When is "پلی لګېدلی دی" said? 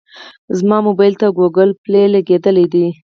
1.83-2.87